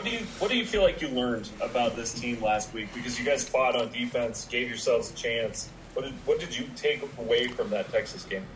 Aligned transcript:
What 0.00 0.08
do 0.08 0.16
you 0.16 0.24
What 0.38 0.50
do 0.50 0.56
you 0.56 0.64
feel 0.64 0.80
like 0.80 1.02
you 1.02 1.08
learned 1.08 1.50
about 1.60 1.94
this 1.94 2.18
team 2.18 2.40
last 2.40 2.72
week? 2.72 2.88
Because 2.94 3.18
you 3.18 3.24
guys 3.26 3.46
fought 3.46 3.76
on 3.76 3.92
defense, 3.92 4.48
gave 4.50 4.66
yourselves 4.66 5.10
a 5.10 5.14
chance. 5.14 5.68
What 5.92 6.06
did 6.06 6.14
What 6.24 6.40
did 6.40 6.56
you 6.56 6.64
take 6.74 7.02
away 7.18 7.48
from 7.48 7.68
that 7.68 7.92
Texas 7.92 8.24
game? 8.24 8.46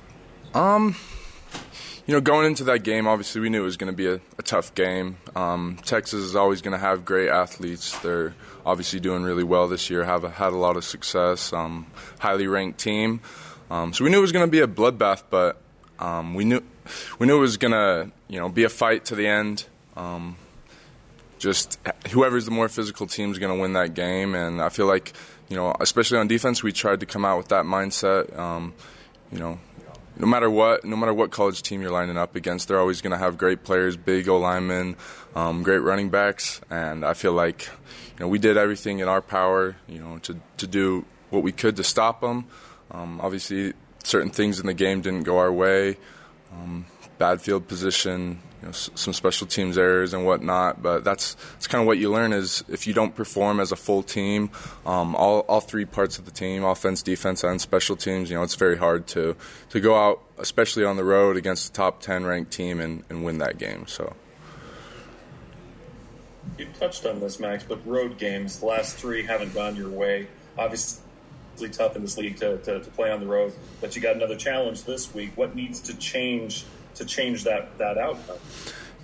Um, 0.54 0.96
you 2.06 2.14
know, 2.14 2.22
going 2.22 2.46
into 2.46 2.64
that 2.64 2.82
game, 2.82 3.06
obviously 3.06 3.42
we 3.42 3.50
knew 3.50 3.60
it 3.60 3.66
was 3.66 3.76
going 3.76 3.92
to 3.92 3.96
be 3.96 4.06
a, 4.06 4.20
a, 4.38 4.42
tough 4.42 4.74
game. 4.74 5.18
Um, 5.36 5.78
Texas 5.84 6.20
is 6.20 6.34
always 6.34 6.62
going 6.62 6.72
to 6.72 6.78
have 6.78 7.04
great 7.04 7.28
athletes. 7.28 7.98
They're 7.98 8.34
obviously 8.64 8.98
doing 8.98 9.22
really 9.22 9.44
well 9.44 9.68
this 9.68 9.90
year. 9.90 10.02
Have 10.02 10.24
a, 10.24 10.30
had 10.30 10.54
a 10.54 10.56
lot 10.56 10.78
of 10.78 10.84
success. 10.84 11.52
Um, 11.52 11.88
highly 12.20 12.46
ranked 12.46 12.80
team. 12.80 13.20
Um, 13.70 13.92
so 13.92 14.02
we 14.02 14.08
knew 14.08 14.16
it 14.16 14.22
was 14.22 14.32
going 14.32 14.46
to 14.46 14.50
be 14.50 14.60
a 14.60 14.66
bloodbath, 14.66 15.24
but 15.28 15.60
um, 15.98 16.32
we 16.32 16.46
knew 16.46 16.62
we 17.18 17.26
knew 17.26 17.36
it 17.36 17.40
was 17.40 17.58
going 17.58 17.72
to 17.72 18.10
you 18.28 18.40
know 18.40 18.48
be 18.48 18.64
a 18.64 18.70
fight 18.70 19.04
to 19.06 19.14
the 19.14 19.26
end. 19.26 19.66
Um, 19.94 20.36
just 21.44 21.78
whoever's 22.10 22.46
the 22.46 22.50
more 22.50 22.70
physical 22.70 23.06
team 23.06 23.30
is 23.30 23.38
going 23.38 23.54
to 23.54 23.60
win 23.60 23.74
that 23.74 23.92
game, 23.92 24.34
and 24.34 24.62
I 24.62 24.70
feel 24.70 24.86
like 24.86 25.12
you 25.48 25.56
know, 25.56 25.76
especially 25.78 26.16
on 26.16 26.26
defense, 26.26 26.62
we 26.62 26.72
tried 26.72 27.00
to 27.00 27.06
come 27.06 27.24
out 27.24 27.36
with 27.36 27.48
that 27.48 27.66
mindset. 27.66 28.34
Um, 28.36 28.72
you 29.30 29.38
know, 29.38 29.58
no 30.16 30.26
matter 30.26 30.48
what, 30.48 30.86
no 30.86 30.96
matter 30.96 31.12
what 31.12 31.30
college 31.30 31.60
team 31.60 31.82
you're 31.82 31.90
lining 31.90 32.16
up 32.16 32.34
against, 32.34 32.68
they're 32.68 32.80
always 32.80 33.02
going 33.02 33.10
to 33.10 33.18
have 33.18 33.36
great 33.36 33.62
players, 33.62 33.94
big 33.94 34.26
O 34.26 34.38
linemen, 34.38 34.96
um, 35.34 35.62
great 35.62 35.80
running 35.80 36.08
backs, 36.08 36.62
and 36.70 37.04
I 37.04 37.12
feel 37.12 37.34
like 37.34 37.68
you 38.16 38.20
know 38.20 38.28
we 38.28 38.38
did 38.38 38.56
everything 38.56 39.00
in 39.00 39.08
our 39.08 39.20
power, 39.20 39.76
you 39.86 39.98
know, 39.98 40.18
to 40.20 40.40
to 40.56 40.66
do 40.66 41.04
what 41.28 41.42
we 41.42 41.52
could 41.52 41.76
to 41.76 41.84
stop 41.84 42.22
them. 42.22 42.46
Um, 42.90 43.20
obviously, 43.20 43.74
certain 44.02 44.30
things 44.30 44.60
in 44.60 44.66
the 44.66 44.74
game 44.74 45.02
didn't 45.02 45.24
go 45.24 45.36
our 45.36 45.52
way. 45.52 45.98
Um, 46.54 46.86
bad 47.18 47.40
field 47.40 47.68
position, 47.68 48.40
you 48.60 48.66
know, 48.66 48.68
s- 48.70 48.90
some 48.94 49.12
special 49.12 49.46
teams 49.46 49.78
errors 49.78 50.14
and 50.14 50.24
whatnot. 50.24 50.82
But 50.82 51.04
that's 51.04 51.34
that's 51.52 51.66
kind 51.66 51.82
of 51.82 51.86
what 51.86 51.98
you 51.98 52.10
learn 52.10 52.32
is 52.32 52.64
if 52.68 52.86
you 52.86 52.94
don't 52.94 53.14
perform 53.14 53.60
as 53.60 53.72
a 53.72 53.76
full 53.76 54.02
team, 54.02 54.50
um, 54.86 55.14
all 55.16 55.40
all 55.40 55.60
three 55.60 55.84
parts 55.84 56.18
of 56.18 56.24
the 56.24 56.30
team, 56.30 56.64
offense, 56.64 57.02
defense, 57.02 57.44
and 57.44 57.60
special 57.60 57.96
teams. 57.96 58.30
You 58.30 58.36
know, 58.36 58.42
it's 58.42 58.54
very 58.54 58.76
hard 58.76 59.06
to 59.08 59.36
to 59.70 59.80
go 59.80 59.96
out, 59.96 60.22
especially 60.38 60.84
on 60.84 60.96
the 60.96 61.04
road 61.04 61.36
against 61.36 61.70
a 61.70 61.72
top 61.72 62.00
ten 62.00 62.24
ranked 62.24 62.52
team 62.52 62.80
and, 62.80 63.04
and 63.08 63.24
win 63.24 63.38
that 63.38 63.58
game. 63.58 63.86
So. 63.86 64.14
You 66.58 66.66
touched 66.78 67.04
on 67.06 67.20
this, 67.20 67.40
Max, 67.40 67.64
but 67.64 67.84
road 67.86 68.18
games, 68.18 68.60
the 68.60 68.66
last 68.66 68.96
three 68.96 69.24
haven't 69.24 69.54
gone 69.54 69.74
your 69.74 69.88
way. 69.88 70.28
Obviously, 70.56 71.00
tough 71.72 71.96
in 71.96 72.02
this 72.02 72.16
league 72.16 72.36
to, 72.36 72.58
to, 72.58 72.80
to, 72.80 72.90
play 72.90 73.10
on 73.10 73.20
the 73.20 73.26
road, 73.26 73.52
but 73.80 73.96
you 73.96 74.02
got 74.02 74.14
another 74.14 74.36
challenge 74.36 74.84
this 74.84 75.12
week. 75.14 75.32
What 75.36 75.54
needs 75.54 75.80
to 75.80 75.96
change 75.96 76.64
to 76.96 77.04
change 77.04 77.44
that 77.44 77.76
that 77.78 77.98
outcome? 77.98 78.38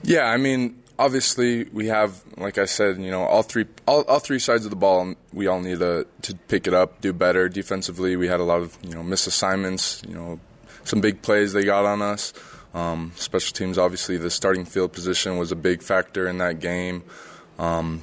Yeah, 0.02 0.24
I 0.24 0.36
mean, 0.36 0.82
obviously 0.98 1.64
we 1.64 1.86
have, 1.88 2.22
like 2.36 2.58
I 2.58 2.66
said, 2.66 2.98
you 3.00 3.10
know, 3.10 3.22
all 3.22 3.42
three 3.42 3.66
all, 3.86 4.02
all 4.02 4.20
three 4.20 4.38
sides 4.38 4.64
of 4.64 4.70
the 4.70 4.76
ball. 4.76 5.14
We 5.32 5.46
all 5.46 5.60
need 5.60 5.80
to 5.80 6.06
to 6.22 6.34
pick 6.48 6.66
it 6.66 6.74
up, 6.74 7.00
do 7.00 7.12
better 7.12 7.48
defensively. 7.48 8.16
We 8.16 8.28
had 8.28 8.40
a 8.40 8.44
lot 8.44 8.60
of 8.60 8.78
you 8.82 8.94
know 8.94 9.02
missed 9.02 9.26
assignments, 9.26 10.02
you 10.06 10.14
know, 10.14 10.38
some 10.84 11.00
big 11.00 11.22
plays 11.22 11.52
they 11.52 11.64
got 11.64 11.84
on 11.84 12.02
us. 12.02 12.32
Um, 12.72 13.12
special 13.16 13.52
teams, 13.52 13.78
obviously, 13.78 14.16
the 14.16 14.30
starting 14.30 14.64
field 14.64 14.92
position 14.92 15.38
was 15.38 15.50
a 15.50 15.56
big 15.56 15.82
factor 15.82 16.28
in 16.28 16.38
that 16.38 16.60
game. 16.60 17.02
Um, 17.58 18.02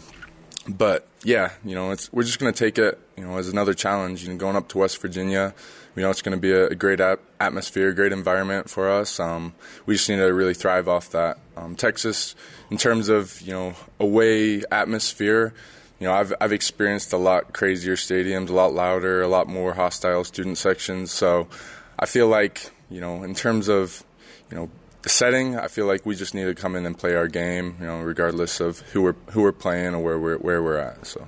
but 0.68 1.08
yeah, 1.24 1.52
you 1.64 1.76
know, 1.76 1.92
it's 1.92 2.12
we're 2.12 2.24
just 2.24 2.40
going 2.40 2.54
to 2.54 2.58
take 2.58 2.78
it, 2.78 3.00
you 3.16 3.26
know, 3.26 3.38
as 3.38 3.50
another 3.50 3.74
challenge. 3.74 4.24
You 4.24 4.30
know, 4.30 4.38
going 4.38 4.56
up 4.56 4.68
to 4.70 4.80
West 4.80 5.02
Virginia, 5.02 5.54
we 5.96 6.04
know 6.04 6.10
it's 6.10 6.22
going 6.22 6.38
to 6.38 6.42
be 6.42 6.52
a, 6.52 6.68
a 6.68 6.76
great 6.76 7.00
ap- 7.00 7.22
atmosphere, 7.40 7.94
great 7.94 8.12
environment 8.12 8.70
for 8.70 8.90
us. 8.90 9.20
Um, 9.20 9.54
we 9.86 9.96
just 9.96 10.10
need 10.10 10.18
to 10.18 10.34
really 10.34 10.54
thrive 10.54 10.88
off 10.88 11.10
that. 11.12 11.40
Um, 11.56 11.76
Texas, 11.76 12.36
in 12.70 12.78
terms 12.78 13.10
of 13.10 13.42
you 13.42 13.54
know 13.54 13.74
away 14.00 14.64
atmosphere, 14.72 15.54
you 16.00 16.08
know, 16.08 16.14
I've 16.14 16.34
I've 16.40 16.54
experienced 16.54 17.14
a 17.14 17.18
lot 17.18 17.54
crazier 17.54 17.96
stadiums, 17.96 18.50
a 18.50 18.54
lot 18.54 18.74
louder, 18.74 19.22
a 19.22 19.28
lot 19.28 19.48
more 19.48 19.74
hostile 19.74 20.24
student 20.24 20.58
sections. 20.58 21.12
So, 21.12 21.48
I 21.98 22.06
feel 22.06 22.28
like 22.28 22.72
you 22.90 23.02
know, 23.02 23.24
in 23.24 23.34
terms 23.34 23.68
of 23.68 24.04
you 24.52 24.58
know 24.58 24.70
the 25.08 25.14
setting, 25.14 25.56
I 25.56 25.70
feel 25.70 25.86
like 25.86 26.06
we 26.06 26.16
just 26.16 26.36
need 26.36 26.44
to 26.44 26.54
come 26.54 26.76
in 26.76 26.86
and 26.86 26.98
play 26.98 27.16
our 27.16 27.30
game, 27.30 27.78
you 27.80 27.86
know, 27.86 28.02
regardless 28.02 28.60
of 28.60 28.80
who 28.92 29.04
we're 29.04 29.16
who 29.32 29.42
we're 29.42 29.54
playing 29.54 29.96
or 29.96 30.00
where 30.00 30.20
we're 30.20 30.38
where 30.38 30.62
we're 30.62 30.78
at. 30.78 31.08
So. 31.08 31.26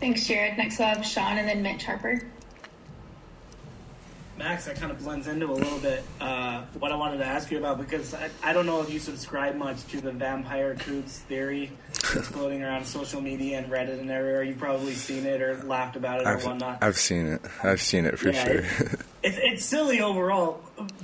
Thanks, 0.00 0.26
Jared. 0.26 0.58
Next 0.58 0.80
we'll 0.80 0.88
have 0.88 1.06
Sean 1.06 1.38
and 1.38 1.48
then 1.48 1.62
Mitch 1.62 1.84
Harper. 1.84 2.20
Max, 4.36 4.66
that 4.66 4.76
kind 4.76 4.90
of 4.90 4.98
blends 4.98 5.28
into 5.28 5.46
a 5.46 5.54
little 5.54 5.78
bit 5.78 6.04
uh, 6.20 6.62
what 6.78 6.92
I 6.92 6.96
wanted 6.96 7.18
to 7.18 7.24
ask 7.24 7.50
you 7.50 7.56
about 7.56 7.78
because 7.78 8.12
I, 8.12 8.28
I, 8.42 8.52
don't 8.52 8.66
know 8.66 8.82
if 8.82 8.90
you 8.90 8.98
subscribe 8.98 9.56
much 9.56 9.86
to 9.86 10.00
the 10.02 10.12
vampire 10.12 10.74
Cougs 10.74 11.20
theory 11.20 11.72
that's 12.12 12.28
floating 12.28 12.62
around 12.62 12.84
social 12.84 13.22
media 13.22 13.56
and 13.56 13.72
Reddit 13.72 13.98
and 13.98 14.10
everywhere. 14.10 14.42
You've 14.42 14.58
probably 14.58 14.92
seen 14.92 15.24
it 15.24 15.40
or 15.40 15.56
laughed 15.64 15.96
about 15.96 16.20
it 16.20 16.26
I've, 16.26 16.44
or 16.44 16.50
whatnot. 16.50 16.82
I've 16.82 16.98
seen 16.98 17.26
it. 17.28 17.40
I've 17.62 17.80
seen 17.80 18.04
it 18.04 18.18
for 18.18 18.28
yeah, 18.28 18.44
sure. 18.44 18.58
It, 18.58 19.00
it's, 19.22 19.38
it's 19.40 19.64
silly 19.64 20.02
overall, 20.02 20.60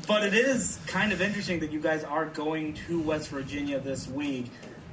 but 0.07 0.25
it 0.25 0.35
is 0.35 0.79
kind 0.87 1.13
of 1.13 1.21
interesting 1.21 1.61
that 1.61 1.73
you 1.73 1.81
guys 1.81 2.05
are 2.05 2.27
going 2.27 2.75
to 2.89 3.01
West 3.01 3.29
Virginia 3.29 3.79
this 3.81 4.09
week 4.09 4.47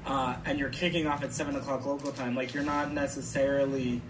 uh, 0.05 0.35
and 0.45 0.59
you're 0.59 0.69
kicking 0.69 1.07
off 1.07 1.23
at 1.23 1.33
7 1.33 1.55
o'clock 1.55 1.85
local 1.85 2.11
time. 2.11 2.35
Like, 2.35 2.53
you're 2.53 2.63
not 2.63 2.91
necessarily 2.91 4.01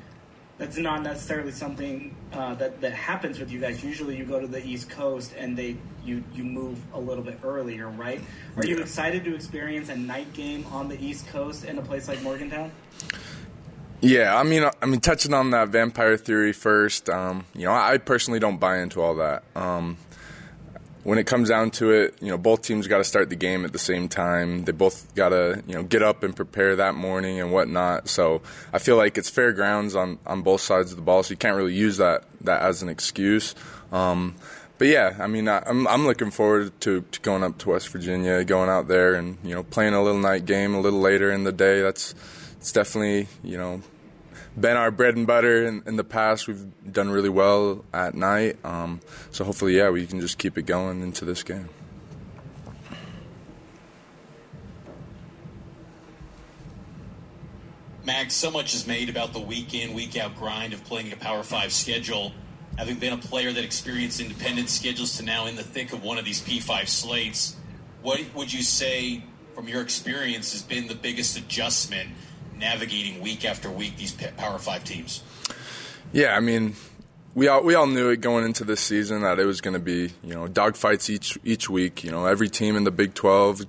that's 0.59 0.77
not 0.77 1.01
necessarily 1.03 1.53
something 1.53 2.13
uh, 2.33 2.53
that 2.55 2.81
that 2.81 2.91
happens 2.91 3.39
with 3.39 3.49
you 3.49 3.59
guys. 3.61 3.81
Usually, 3.81 4.17
you 4.17 4.25
go 4.25 4.41
to 4.41 4.47
the 4.47 4.63
East 4.63 4.89
Coast 4.89 5.33
and 5.37 5.57
they 5.57 5.77
you 6.03 6.21
you 6.33 6.43
move 6.43 6.77
a 6.93 6.99
little 6.99 7.23
bit 7.23 7.39
earlier, 7.43 7.87
right? 7.87 8.21
Are 8.57 8.65
you 8.65 8.79
excited 8.79 9.23
to 9.23 9.33
experience 9.33 9.87
a 9.87 9.95
night 9.95 10.33
game 10.33 10.65
on 10.71 10.89
the 10.89 11.03
East 11.03 11.27
Coast 11.27 11.63
in 11.63 11.77
a 11.79 11.81
place 11.81 12.09
like 12.09 12.21
Morgantown? 12.21 12.71
Yeah, 14.01 14.37
I 14.37 14.43
mean, 14.43 14.69
I 14.81 14.85
mean, 14.85 14.99
touching 14.99 15.33
on 15.33 15.51
that 15.51 15.69
vampire 15.69 16.17
theory 16.17 16.53
first, 16.53 17.09
um, 17.09 17.45
you 17.53 17.65
know, 17.65 17.73
I 17.73 17.97
personally 17.97 18.39
don't 18.39 18.57
buy 18.57 18.79
into 18.79 19.01
all 19.01 19.15
that. 19.15 19.43
Um, 19.55 19.97
when 21.03 21.17
it 21.17 21.25
comes 21.25 21.49
down 21.49 21.71
to 21.71 21.91
it, 21.91 22.15
you 22.21 22.27
know, 22.27 22.37
both 22.37 22.61
teams 22.61 22.87
got 22.87 22.97
to 22.97 23.03
start 23.03 23.29
the 23.29 23.35
game 23.35 23.63
at 23.63 23.71
the 23.71 23.79
same 23.79 24.09
time. 24.09 24.65
They 24.65 24.71
both 24.71 25.13
got 25.15 25.29
to, 25.29 25.63
you 25.65 25.75
know, 25.75 25.83
get 25.83 26.03
up 26.03 26.23
and 26.23 26.35
prepare 26.35 26.75
that 26.75 26.95
morning 26.95 27.39
and 27.39 27.51
whatnot. 27.51 28.09
So 28.09 28.41
I 28.73 28.79
feel 28.79 28.97
like 28.97 29.17
it's 29.17 29.29
fair 29.29 29.53
grounds 29.53 29.95
on, 29.95 30.19
on 30.25 30.41
both 30.41 30.61
sides 30.61 30.91
of 30.91 30.97
the 30.97 31.03
ball. 31.03 31.23
So 31.23 31.31
you 31.31 31.37
can't 31.37 31.55
really 31.55 31.73
use 31.73 31.97
that 31.97 32.25
that 32.41 32.61
as 32.61 32.81
an 32.81 32.89
excuse. 32.89 33.55
Um, 33.91 34.35
but 34.77 34.87
yeah, 34.87 35.17
I 35.19 35.27
mean, 35.27 35.47
I, 35.47 35.61
I'm 35.65 35.87
I'm 35.87 36.05
looking 36.05 36.31
forward 36.31 36.79
to, 36.81 37.01
to 37.01 37.19
going 37.21 37.43
up 37.43 37.57
to 37.59 37.69
West 37.69 37.89
Virginia, 37.89 38.43
going 38.43 38.69
out 38.69 38.87
there, 38.87 39.15
and 39.15 39.37
you 39.43 39.53
know, 39.53 39.63
playing 39.63 39.93
a 39.93 40.01
little 40.01 40.21
night 40.21 40.45
game 40.45 40.73
a 40.73 40.79
little 40.79 41.01
later 41.01 41.31
in 41.31 41.43
the 41.43 41.51
day. 41.51 41.81
That's 41.81 42.15
it's 42.57 42.71
definitely 42.71 43.27
you 43.43 43.57
know 43.57 43.81
been 44.59 44.77
our 44.77 44.91
bread 44.91 45.15
and 45.15 45.25
butter 45.25 45.65
in, 45.65 45.83
in, 45.85 45.95
the 45.95 46.03
past. 46.03 46.47
We've 46.47 46.65
done 46.91 47.09
really 47.09 47.29
well 47.29 47.85
at 47.93 48.15
night. 48.15 48.57
Um, 48.63 49.01
so 49.31 49.43
hopefully, 49.43 49.77
yeah, 49.77 49.89
we 49.89 50.05
can 50.05 50.19
just 50.19 50.37
keep 50.37 50.57
it 50.57 50.63
going 50.63 51.01
into 51.01 51.25
this 51.25 51.43
game. 51.43 51.69
Max, 58.05 58.33
so 58.33 58.49
much 58.49 58.73
is 58.73 58.87
made 58.87 59.09
about 59.09 59.33
the 59.33 59.39
week 59.39 59.73
in, 59.73 59.93
week 59.93 60.17
out 60.17 60.35
grind 60.35 60.73
of 60.73 60.83
playing 60.83 61.11
a 61.13 61.15
Power 61.15 61.43
Five 61.43 61.71
schedule. 61.71 62.31
Having 62.77 62.95
been 62.95 63.13
a 63.13 63.17
player 63.17 63.51
that 63.51 63.63
experienced 63.63 64.19
independent 64.19 64.69
schedules 64.69 65.17
to 65.17 65.23
now 65.23 65.47
in 65.47 65.55
the 65.55 65.63
thick 65.63 65.91
of 65.91 66.01
one 66.01 66.17
of 66.17 66.25
these 66.25 66.41
P5 66.41 66.87
slates, 66.87 67.55
what 68.01 68.21
would 68.33 68.53
you 68.53 68.63
say 68.63 69.23
from 69.53 69.67
your 69.67 69.81
experience 69.81 70.53
has 70.53 70.63
been 70.63 70.87
the 70.87 70.95
biggest 70.95 71.37
adjustment 71.37 72.09
navigating 72.59 73.21
week 73.21 73.45
after 73.45 73.69
week 73.69 73.97
these 73.97 74.11
Power 74.37 74.59
Five 74.59 74.83
teams? 74.83 75.23
Yeah, 76.11 76.35
I 76.35 76.39
mean, 76.39 76.75
we 77.35 77.47
all 77.47 77.63
we 77.63 77.75
all 77.75 77.87
knew 77.87 78.09
it 78.09 78.21
going 78.21 78.45
into 78.45 78.63
this 78.63 78.81
season 78.81 79.21
that 79.21 79.39
it 79.39 79.45
was 79.45 79.61
going 79.61 79.75
to 79.75 79.79
be 79.79 80.11
you 80.23 80.33
know 80.33 80.47
dogfights 80.47 81.09
each 81.09 81.37
each 81.43 81.69
week. 81.69 82.03
You 82.03 82.11
know, 82.11 82.25
every 82.25 82.49
team 82.49 82.75
in 82.75 82.83
the 82.83 82.91
Big 82.91 83.13
Twelve 83.13 83.61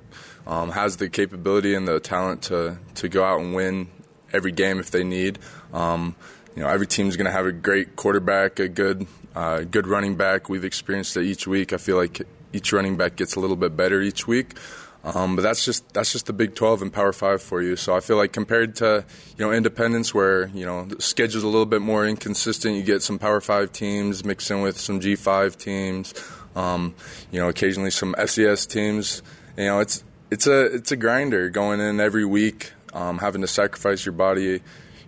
um, 0.47 0.71
has 0.71 0.97
the 0.97 1.09
capability 1.09 1.75
and 1.75 1.87
the 1.87 2.01
talent 2.01 2.43
to 2.45 2.79
to 2.97 3.09
go 3.09 3.25
out 3.25 3.41
and 3.41 3.55
win 3.55 3.89
every 4.33 4.53
game 4.53 4.79
if 4.79 4.91
they 4.91 5.05
need. 5.05 5.39
Um, 5.73 6.17
you 6.57 6.63
know, 6.63 6.69
every 6.69 6.87
team's 6.87 7.17
going 7.17 7.27
to 7.27 7.33
have 7.33 7.47
a 7.47 7.53
great 7.53 7.97
quarterback, 7.97 8.59
a 8.59 8.69
good 8.69 9.07
uh, 9.35 9.61
good 9.61 9.87
running 9.87 10.17
back. 10.17 10.49
We've 10.49 10.65
experienced 10.65 11.17
it 11.17 11.25
each 11.25 11.47
week. 11.47 11.73
I 11.73 11.77
feel 11.77 11.97
like 11.97 12.23
each 12.53 12.73
running 12.73 12.97
back 12.97 13.17
gets 13.17 13.37
a 13.37 13.41
little 13.41 13.57
bit 13.57 13.77
better 13.77 14.01
each 14.01 14.27
week. 14.27 14.57
Um, 15.03 15.35
but 15.35 15.43
that's 15.43 15.65
just 15.65 15.93
that's 15.95 16.13
just 16.13 16.27
the 16.27 16.33
Big 16.33 16.55
12 16.55 16.83
and 16.83 16.93
Power 16.93 17.13
Five 17.13 17.43
for 17.43 17.63
you. 17.63 17.77
So 17.77 17.97
I 17.97 18.01
feel 18.01 18.17
like 18.17 18.33
compared 18.33 18.77
to 18.77 19.05
you 19.37 19.45
know 19.45 19.53
Independence, 19.53 20.13
where 20.13 20.49
you 20.49 20.67
know 20.67 20.85
the 20.85 21.01
schedule's 21.01 21.43
a 21.43 21.49
little 21.49 21.67
bit 21.67 21.81
more 21.81 22.07
inconsistent, 22.07 22.77
you 22.77 22.83
get 22.83 23.03
some 23.03 23.19
Power 23.19 23.41
Five 23.41 23.73
teams 23.73 24.25
mixed 24.25 24.51
in 24.51 24.61
with 24.61 24.79
some 24.79 25.01
G5 25.01 25.57
teams, 25.57 26.15
um, 26.55 26.95
you 27.31 27.41
know 27.41 27.49
occasionally 27.49 27.91
some 27.91 28.15
SEC 28.27 28.69
teams. 28.69 29.23
You 29.57 29.67
know 29.67 29.81
it's 29.81 30.05
it's 30.31 30.47
a 30.47 30.67
it's 30.67 30.93
a 30.93 30.97
grinder 30.97 31.49
going 31.49 31.81
in 31.81 31.99
every 31.99 32.27
week, 32.27 32.73
um, 32.93 33.19
having 33.19 33.41
to 33.41 33.49
sacrifice 33.49 34.05
your 34.05 34.13
body. 34.13 34.61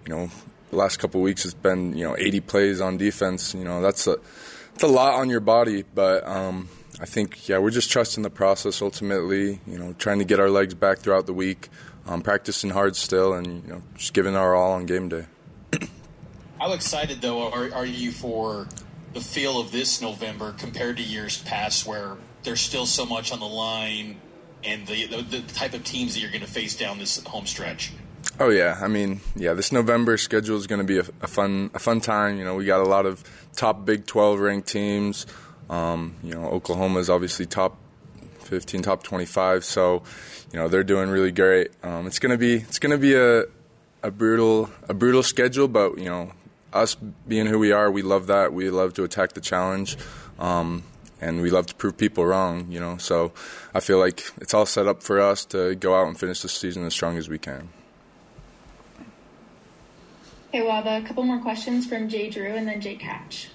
You 0.06 0.08
know 0.08 0.30
the 0.70 0.76
last 0.76 0.98
couple 1.00 1.20
weeks 1.20 1.42
has 1.42 1.52
been 1.52 1.96
you 1.98 2.08
know 2.08 2.16
80 2.16 2.40
plays 2.40 2.80
on 2.80 2.96
defense. 2.96 3.54
You 3.54 3.64
know 3.64 3.82
that's 3.82 4.06
a 4.06 4.16
it's 4.74 4.82
a 4.82 4.88
lot 4.88 5.14
on 5.14 5.28
your 5.28 5.40
body, 5.40 5.84
but 5.94 6.26
um, 6.26 6.70
I 7.02 7.04
think 7.04 7.48
yeah, 7.48 7.58
we're 7.58 7.70
just 7.70 7.90
trusting 7.90 8.22
the 8.22 8.30
process 8.30 8.80
ultimately. 8.80 9.58
You 9.66 9.76
know, 9.76 9.92
trying 9.94 10.20
to 10.20 10.24
get 10.24 10.38
our 10.38 10.48
legs 10.48 10.72
back 10.72 10.98
throughout 10.98 11.26
the 11.26 11.32
week, 11.32 11.68
um, 12.06 12.22
practicing 12.22 12.70
hard 12.70 12.94
still, 12.94 13.34
and 13.34 13.64
you 13.64 13.68
know, 13.68 13.82
just 13.96 14.14
giving 14.14 14.36
our 14.36 14.54
all 14.54 14.70
on 14.70 14.86
game 14.86 15.08
day. 15.08 15.26
How 16.60 16.72
excited 16.72 17.20
though 17.20 17.50
are, 17.50 17.74
are 17.74 17.84
you 17.84 18.12
for 18.12 18.68
the 19.14 19.20
feel 19.20 19.58
of 19.58 19.72
this 19.72 20.00
November 20.00 20.54
compared 20.56 20.96
to 20.98 21.02
years 21.02 21.42
past, 21.42 21.88
where 21.88 22.16
there's 22.44 22.60
still 22.60 22.86
so 22.86 23.04
much 23.04 23.32
on 23.32 23.40
the 23.40 23.48
line, 23.48 24.20
and 24.62 24.86
the 24.86 25.08
the, 25.08 25.22
the 25.22 25.40
type 25.54 25.74
of 25.74 25.82
teams 25.82 26.14
that 26.14 26.20
you're 26.20 26.30
going 26.30 26.42
to 26.42 26.50
face 26.50 26.76
down 26.76 27.00
this 27.00 27.20
home 27.24 27.46
stretch? 27.46 27.90
Oh 28.38 28.50
yeah, 28.50 28.78
I 28.80 28.86
mean, 28.86 29.20
yeah, 29.34 29.54
this 29.54 29.72
November 29.72 30.16
schedule 30.16 30.56
is 30.56 30.68
going 30.68 30.78
to 30.78 30.86
be 30.86 30.98
a, 30.98 31.04
a, 31.20 31.26
fun 31.26 31.72
a 31.74 31.80
fun 31.80 32.00
time. 32.00 32.38
You 32.38 32.44
know, 32.44 32.54
we 32.54 32.64
got 32.64 32.80
a 32.80 32.88
lot 32.88 33.06
of 33.06 33.24
top 33.56 33.84
Big 33.84 34.06
12 34.06 34.38
ranked 34.38 34.68
teams. 34.68 35.26
Um, 35.70 36.16
you 36.22 36.34
know, 36.34 36.44
Oklahoma 36.46 37.00
is 37.00 37.08
obviously 37.08 37.46
top 37.46 37.76
15, 38.40 38.82
top 38.82 39.02
25. 39.02 39.64
So, 39.64 40.02
you 40.52 40.58
know, 40.58 40.68
they're 40.68 40.84
doing 40.84 41.08
really 41.08 41.32
great. 41.32 41.70
Um, 41.82 42.06
it's 42.06 42.18
gonna 42.18 42.38
be 42.38 42.56
it's 42.56 42.78
gonna 42.78 42.98
be 42.98 43.14
a 43.14 43.44
a 44.02 44.10
brutal 44.10 44.70
a 44.88 44.94
brutal 44.94 45.22
schedule, 45.22 45.68
but 45.68 45.98
you 45.98 46.06
know, 46.06 46.32
us 46.72 46.94
being 46.94 47.46
who 47.46 47.58
we 47.58 47.72
are, 47.72 47.90
we 47.90 48.02
love 48.02 48.26
that. 48.26 48.52
We 48.52 48.70
love 48.70 48.94
to 48.94 49.04
attack 49.04 49.32
the 49.32 49.40
challenge. 49.40 49.96
Um, 50.38 50.84
and 51.22 51.40
we 51.40 51.50
love 51.50 51.66
to 51.66 51.74
prove 51.76 51.96
people 51.96 52.26
wrong, 52.26 52.66
you 52.68 52.80
know. 52.80 52.96
So 52.98 53.32
I 53.72 53.80
feel 53.80 53.98
like 53.98 54.24
it's 54.38 54.52
all 54.52 54.66
set 54.66 54.86
up 54.86 55.02
for 55.02 55.20
us 55.20 55.44
to 55.46 55.74
go 55.76 55.94
out 55.94 56.08
and 56.08 56.18
finish 56.18 56.42
the 56.42 56.48
season 56.48 56.84
as 56.84 56.92
strong 56.92 57.16
as 57.16 57.28
we 57.28 57.38
can. 57.38 57.68
Okay, 60.48 60.62
well, 60.62 60.82
have 60.82 61.02
a 61.02 61.06
couple 61.06 61.22
more 61.22 61.38
questions 61.38 61.86
from 61.86 62.08
Jay 62.08 62.28
Drew 62.28 62.54
and 62.54 62.68
then 62.68 62.80
Jake 62.80 63.00
Hatch. 63.00 63.48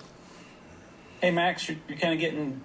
Hey, 1.21 1.31
Max, 1.31 1.67
you're, 1.67 1.77
you're 1.87 1.97
kind 1.97 2.13
of 2.13 2.19
getting 2.19 2.61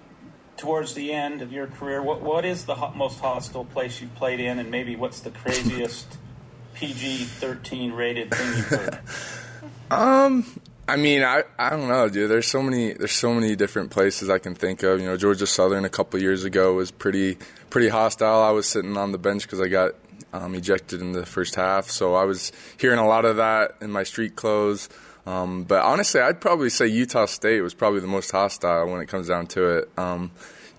towards 0.57 0.93
the 0.93 1.11
end 1.11 1.41
of 1.41 1.51
your 1.51 1.67
career. 1.67 2.01
What 2.01 2.21
What 2.21 2.45
is 2.45 2.65
the 2.65 2.75
ho- 2.75 2.93
most 2.95 3.19
hostile 3.19 3.65
place 3.65 4.01
you 4.01 4.07
played 4.15 4.39
in, 4.39 4.59
and 4.59 4.69
maybe 4.69 4.95
what's 4.95 5.21
the 5.21 5.31
craziest 5.31 6.17
PG 6.75 7.23
13 7.25 7.93
rated 7.93 8.33
thing 8.33 8.47
you've 8.47 8.67
heard? 8.67 8.99
um, 9.91 10.45
I 10.87 10.97
mean, 10.97 11.23
I, 11.23 11.43
I 11.57 11.71
don't 11.71 11.87
know, 11.87 12.09
dude. 12.09 12.29
There's 12.29 12.47
so 12.47 12.61
many 12.61 12.93
there's 12.93 13.11
so 13.13 13.33
many 13.33 13.55
different 13.55 13.89
places 13.89 14.29
I 14.29 14.37
can 14.37 14.53
think 14.53 14.83
of. 14.83 14.99
You 14.99 15.07
know, 15.07 15.17
Georgia 15.17 15.47
Southern 15.47 15.85
a 15.85 15.89
couple 15.89 16.21
years 16.21 16.43
ago 16.43 16.73
was 16.73 16.91
pretty 16.91 17.37
pretty 17.69 17.87
hostile. 17.87 18.43
I 18.43 18.51
was 18.51 18.67
sitting 18.67 18.97
on 18.97 19.11
the 19.11 19.17
bench 19.17 19.43
because 19.43 19.61
I 19.61 19.67
got 19.67 19.93
um, 20.33 20.55
ejected 20.55 21.01
in 21.01 21.13
the 21.13 21.25
first 21.25 21.55
half. 21.55 21.89
So 21.89 22.15
I 22.15 22.25
was 22.25 22.51
hearing 22.77 22.99
a 22.99 23.07
lot 23.07 23.25
of 23.25 23.37
that 23.37 23.77
in 23.81 23.91
my 23.91 24.03
street 24.03 24.35
clothes. 24.35 24.89
Um, 25.25 25.63
but 25.63 25.83
honestly, 25.83 26.19
I'd 26.19 26.41
probably 26.41 26.69
say 26.69 26.87
Utah 26.87 27.25
State 27.25 27.61
was 27.61 27.73
probably 27.73 28.01
the 28.01 28.07
most 28.07 28.31
hostile 28.31 28.89
when 28.89 29.01
it 29.01 29.07
comes 29.07 29.27
down 29.27 29.47
to 29.47 29.77
it. 29.77 29.89
Um, 29.97 30.31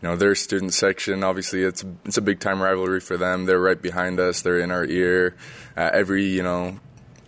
you 0.02 0.08
know, 0.08 0.16
their 0.16 0.34
student 0.34 0.74
section, 0.74 1.24
obviously, 1.24 1.62
it's 1.62 1.84
it's 2.04 2.18
a 2.18 2.22
big 2.22 2.40
time 2.40 2.60
rivalry 2.60 3.00
for 3.00 3.16
them. 3.16 3.46
They're 3.46 3.60
right 3.60 3.80
behind 3.80 4.20
us. 4.20 4.42
They're 4.42 4.60
in 4.60 4.70
our 4.70 4.84
ear. 4.84 5.34
Uh, 5.76 5.90
every 5.92 6.26
you 6.26 6.42
know 6.42 6.78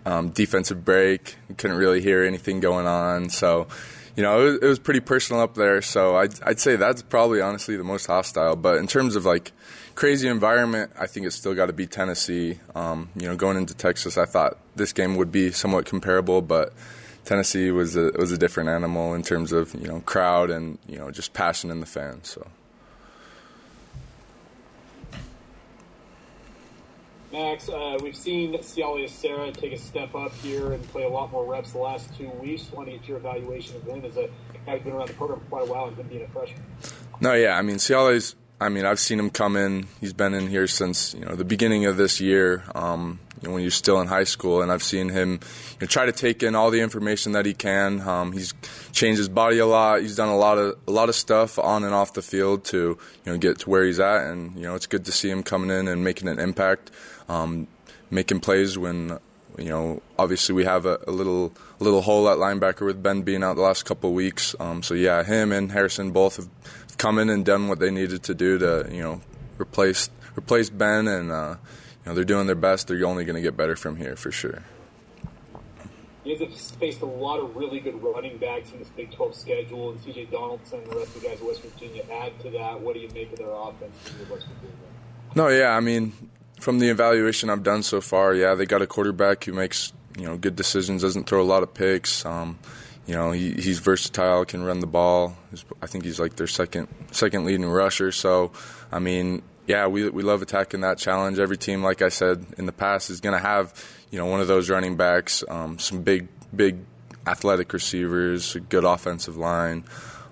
um, 0.04 0.30
defensive 0.30 0.84
break, 0.84 1.36
couldn't 1.56 1.78
really 1.78 2.02
hear 2.02 2.22
anything 2.22 2.60
going 2.60 2.86
on. 2.86 3.30
So, 3.30 3.66
you 4.14 4.22
know, 4.22 4.40
it 4.40 4.44
was, 4.44 4.54
it 4.58 4.66
was 4.66 4.78
pretty 4.78 5.00
personal 5.00 5.40
up 5.40 5.54
there. 5.54 5.80
So 5.80 6.16
I'd, 6.16 6.40
I'd 6.42 6.60
say 6.60 6.76
that's 6.76 7.00
probably 7.00 7.40
honestly 7.40 7.76
the 7.76 7.84
most 7.84 8.06
hostile. 8.06 8.56
But 8.56 8.76
in 8.76 8.86
terms 8.86 9.16
of 9.16 9.24
like 9.24 9.52
crazy 9.96 10.28
environment. 10.28 10.92
I 10.96 11.06
think 11.06 11.26
it's 11.26 11.34
still 11.34 11.54
got 11.54 11.66
to 11.66 11.72
be 11.72 11.86
Tennessee. 11.86 12.60
Um, 12.74 13.08
you 13.16 13.26
know, 13.26 13.34
going 13.34 13.56
into 13.56 13.74
Texas, 13.74 14.16
I 14.16 14.26
thought 14.26 14.58
this 14.76 14.92
game 14.92 15.16
would 15.16 15.32
be 15.32 15.50
somewhat 15.50 15.86
comparable, 15.86 16.42
but 16.42 16.72
Tennessee 17.26 17.72
was 17.72 17.96
a 17.96 18.12
was 18.16 18.30
a 18.30 18.38
different 18.38 18.68
animal 18.68 19.12
in 19.12 19.22
terms 19.22 19.52
of 19.52 19.74
you 19.74 19.88
know 19.88 20.00
crowd 20.00 20.48
and 20.48 20.78
you 20.88 20.96
know 20.96 21.10
just 21.10 21.32
passion 21.32 21.70
in 21.70 21.80
the 21.80 21.86
fans. 21.86 22.28
So. 22.28 22.46
Max, 27.32 27.68
uh, 27.68 27.98
we've 28.00 28.16
seen 28.16 28.54
Siale 28.54 29.04
Esera 29.04 29.52
take 29.52 29.72
a 29.72 29.78
step 29.78 30.14
up 30.14 30.32
here 30.34 30.72
and 30.72 30.82
play 30.90 31.02
a 31.02 31.08
lot 31.08 31.30
more 31.32 31.44
reps 31.44 31.72
the 31.72 31.78
last 31.78 32.16
two 32.16 32.30
weeks. 32.30 32.70
Want 32.72 32.88
to 32.88 32.96
get 32.96 33.08
your 33.08 33.18
evaluation 33.18 33.76
of 33.76 33.82
him 33.82 34.04
as 34.04 34.16
a 34.16 34.30
guy 34.64 34.76
who's 34.76 34.82
been 34.84 34.92
around 34.92 35.08
the 35.08 35.14
program 35.14 35.40
for 35.40 35.46
quite 35.46 35.68
a 35.68 35.70
while 35.70 35.88
and 35.88 35.96
been 35.96 36.06
being 36.06 36.22
a 36.22 36.28
freshman? 36.28 36.62
No, 37.20 37.34
yeah, 37.34 37.58
I 37.58 37.62
mean 37.62 37.76
Siale's 37.76 38.36
I 38.58 38.70
mean, 38.70 38.86
I've 38.86 38.98
seen 38.98 39.18
him 39.18 39.28
come 39.28 39.54
in. 39.56 39.86
He's 40.00 40.14
been 40.14 40.32
in 40.32 40.46
here 40.46 40.66
since 40.66 41.12
you 41.12 41.26
know 41.26 41.34
the 41.34 41.44
beginning 41.44 41.84
of 41.84 41.98
this 41.98 42.20
year, 42.20 42.64
um, 42.74 43.20
you 43.40 43.48
know, 43.48 43.52
when 43.52 43.60
he 43.60 43.66
was 43.66 43.74
still 43.74 44.00
in 44.00 44.06
high 44.08 44.24
school, 44.24 44.62
and 44.62 44.72
I've 44.72 44.82
seen 44.82 45.10
him 45.10 45.32
you 45.32 45.38
know, 45.82 45.86
try 45.86 46.06
to 46.06 46.12
take 46.12 46.42
in 46.42 46.54
all 46.54 46.70
the 46.70 46.80
information 46.80 47.32
that 47.32 47.44
he 47.44 47.52
can. 47.52 48.00
Um, 48.00 48.32
he's 48.32 48.54
changed 48.92 49.18
his 49.18 49.28
body 49.28 49.58
a 49.58 49.66
lot. 49.66 50.00
He's 50.00 50.16
done 50.16 50.30
a 50.30 50.36
lot 50.36 50.56
of 50.56 50.78
a 50.88 50.90
lot 50.90 51.10
of 51.10 51.14
stuff 51.14 51.58
on 51.58 51.84
and 51.84 51.94
off 51.94 52.14
the 52.14 52.22
field 52.22 52.64
to 52.66 52.98
you 53.26 53.32
know 53.32 53.36
get 53.36 53.58
to 53.60 53.70
where 53.70 53.84
he's 53.84 54.00
at, 54.00 54.22
and 54.22 54.56
you 54.56 54.62
know 54.62 54.74
it's 54.74 54.86
good 54.86 55.04
to 55.04 55.12
see 55.12 55.28
him 55.28 55.42
coming 55.42 55.68
in 55.68 55.86
and 55.86 56.02
making 56.02 56.26
an 56.26 56.38
impact, 56.38 56.90
um, 57.28 57.66
making 58.10 58.40
plays 58.40 58.78
when 58.78 59.18
you 59.58 59.70
know, 59.70 60.02
obviously 60.18 60.54
we 60.54 60.64
have 60.64 60.84
a, 60.86 60.98
a, 61.06 61.10
little 61.10 61.52
a 61.80 61.84
little 61.84 62.02
hole 62.02 62.28
at 62.28 62.38
linebacker 62.38 62.84
with 62.84 63.02
Ben 63.02 63.22
being 63.22 63.42
out 63.42 63.56
the 63.56 63.62
last 63.62 63.84
couple 63.84 64.10
of 64.10 64.16
weeks. 64.16 64.54
Um, 64.60 64.82
so 64.82 64.94
yeah, 64.94 65.22
him 65.22 65.52
and 65.52 65.72
Harrison 65.72 66.10
both 66.10 66.36
have 66.36 66.48
come 66.98 67.18
in 67.18 67.30
and 67.30 67.44
done 67.44 67.68
what 67.68 67.78
they 67.78 67.90
needed 67.90 68.22
to 68.24 68.34
do 68.34 68.58
to 68.58 68.88
you 68.90 69.02
know 69.02 69.20
replace 69.58 70.10
replace 70.36 70.70
Ben, 70.70 71.08
and 71.08 71.30
uh, 71.30 71.56
you 72.04 72.10
know 72.10 72.14
they're 72.14 72.24
doing 72.24 72.46
their 72.46 72.56
best. 72.56 72.88
They're 72.88 73.04
only 73.04 73.24
going 73.24 73.36
to 73.36 73.42
get 73.42 73.56
better 73.56 73.76
from 73.76 73.96
here 73.96 74.16
for 74.16 74.30
sure. 74.30 74.62
You 76.24 76.36
guys 76.36 76.48
have 76.48 76.78
faced 76.78 77.02
a 77.02 77.06
lot 77.06 77.38
of 77.38 77.54
really 77.54 77.78
good 77.78 78.02
running 78.02 78.36
backs 78.38 78.72
in 78.72 78.80
this 78.80 78.88
Big 78.88 79.12
12 79.12 79.34
schedule, 79.34 79.90
and 79.90 80.00
CJ 80.00 80.32
Donaldson 80.32 80.80
and 80.80 80.90
the 80.90 80.96
rest 80.96 81.14
of 81.14 81.22
the 81.22 81.28
guys 81.28 81.40
at 81.40 81.46
West 81.46 81.62
Virginia 81.62 82.02
add 82.12 82.38
to 82.40 82.50
that. 82.50 82.80
What 82.80 82.94
do 82.94 83.00
you 83.00 83.08
make 83.14 83.32
of 83.32 83.38
their 83.38 83.52
offense 83.52 83.96
in 84.10 84.28
West 84.28 84.46
Virginia? 84.46 84.76
No, 85.36 85.48
yeah, 85.48 85.76
I 85.76 85.80
mean, 85.80 86.14
from 86.58 86.80
the 86.80 86.88
evaluation 86.88 87.48
I've 87.48 87.62
done 87.62 87.84
so 87.84 88.00
far, 88.00 88.34
yeah, 88.34 88.54
they 88.54 88.66
got 88.66 88.82
a 88.82 88.88
quarterback 88.88 89.44
who 89.44 89.52
makes 89.52 89.92
you 90.18 90.24
know 90.24 90.36
good 90.36 90.56
decisions, 90.56 91.02
doesn't 91.02 91.28
throw 91.28 91.42
a 91.42 91.44
lot 91.44 91.62
of 91.62 91.74
picks. 91.74 92.24
Um, 92.26 92.58
you 93.06 93.14
know, 93.14 93.30
he, 93.30 93.52
he's 93.52 93.78
versatile, 93.78 94.44
can 94.44 94.64
run 94.64 94.80
the 94.80 94.86
ball. 94.86 95.36
I 95.80 95.86
think 95.86 96.04
he's 96.04 96.18
like 96.18 96.36
their 96.36 96.48
second 96.48 96.88
second 97.12 97.44
leading 97.44 97.66
rusher. 97.66 98.10
So, 98.10 98.52
I 98.90 98.98
mean, 98.98 99.42
yeah, 99.66 99.86
we 99.86 100.08
we 100.10 100.22
love 100.22 100.42
attacking 100.42 100.80
that 100.80 100.98
challenge. 100.98 101.38
Every 101.38 101.56
team, 101.56 101.82
like 101.82 102.02
I 102.02 102.08
said 102.08 102.44
in 102.58 102.66
the 102.66 102.72
past, 102.72 103.10
is 103.10 103.20
going 103.20 103.34
to 103.34 103.46
have 103.46 103.72
you 104.10 104.18
know 104.18 104.26
one 104.26 104.40
of 104.40 104.48
those 104.48 104.68
running 104.68 104.96
backs, 104.96 105.44
um, 105.48 105.78
some 105.78 106.02
big 106.02 106.28
big 106.54 106.78
athletic 107.26 107.72
receivers, 107.72 108.54
a 108.54 108.60
good 108.60 108.84
offensive 108.84 109.36
line. 109.36 109.84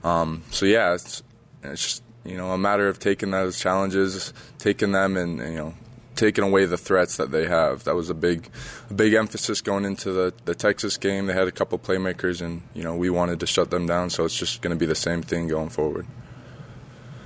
Um, 0.03 0.43
so 0.51 0.67
yeah, 0.67 0.95
it's 0.95 1.23
it's 1.63 1.83
just 1.83 2.03
you 2.25 2.37
know 2.37 2.51
a 2.51 2.59
matter 2.59 2.89
of 2.89 2.99
taking 2.99 3.31
those 3.31 3.59
challenges, 3.59 4.33
taking 4.59 4.93
them, 4.93 5.17
and 5.17 5.39
you 5.39 5.57
know 5.57 5.75
taking 6.15 6.45
away 6.45 6.65
the 6.65 6.77
threats 6.77 7.17
that 7.17 7.31
they 7.31 7.47
have. 7.47 7.85
That 7.85 7.95
was 7.95 8.11
a 8.11 8.15
big, 8.15 8.49
a 8.91 8.95
big 8.95 9.15
emphasis 9.15 9.61
going 9.61 9.85
into 9.85 10.13
the, 10.13 10.35
the 10.45 10.55
Texas 10.55 10.97
game. 10.97 11.27
They 11.27 11.33
had 11.33 11.49
a 11.49 11.53
couple 11.53 11.79
playmakers, 11.79 12.41
and 12.41 12.63
you 12.75 12.83
know 12.83 12.95
we 12.97 13.11
wanted 13.11 13.41
to 13.41 13.47
shut 13.47 13.71
them 13.71 13.87
down. 13.87 14.11
So 14.11 14.25
it's 14.25 14.37
just 14.37 14.63
going 14.63 14.75
to 14.75 14.79
be 14.79 14.87
the 14.87 14.95
same 14.95 15.23
thing 15.23 15.49
going 15.49 15.71
forward. 15.71 16.07